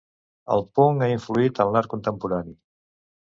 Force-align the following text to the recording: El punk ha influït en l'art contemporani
El 0.53 0.63
punk 0.79 1.03
ha 1.07 1.09
influït 1.17 1.61
en 1.65 1.71
l'art 1.75 1.91
contemporani 1.93 2.57